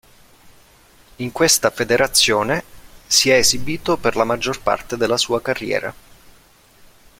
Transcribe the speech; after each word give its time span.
In 1.17 1.31
questa 1.31 1.69
federazione 1.69 2.63
si 3.05 3.29
è 3.29 3.35
esibito 3.35 3.97
per 3.97 4.15
la 4.15 4.23
maggior 4.23 4.59
parte 4.63 4.97
della 4.97 5.15
sua 5.17 5.43
carriera. 5.43 5.93